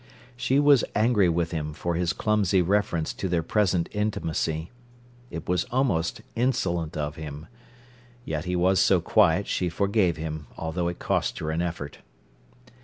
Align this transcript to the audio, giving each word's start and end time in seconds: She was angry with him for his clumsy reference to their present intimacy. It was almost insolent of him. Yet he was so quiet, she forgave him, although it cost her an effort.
She 0.35 0.59
was 0.59 0.83
angry 0.95 1.29
with 1.29 1.51
him 1.51 1.73
for 1.73 1.93
his 1.93 2.11
clumsy 2.11 2.63
reference 2.63 3.13
to 3.13 3.29
their 3.29 3.43
present 3.43 3.87
intimacy. 3.91 4.71
It 5.29 5.47
was 5.47 5.65
almost 5.65 6.21
insolent 6.35 6.97
of 6.97 7.17
him. 7.17 7.45
Yet 8.25 8.45
he 8.45 8.55
was 8.55 8.79
so 8.79 8.99
quiet, 8.99 9.45
she 9.45 9.69
forgave 9.69 10.17
him, 10.17 10.47
although 10.57 10.87
it 10.87 10.97
cost 10.97 11.37
her 11.37 11.51
an 11.51 11.61
effort. 11.61 11.99